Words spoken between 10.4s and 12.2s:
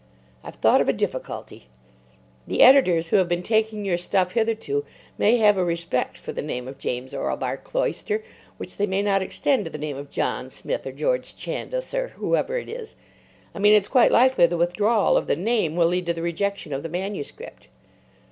Smith or George Chandos, or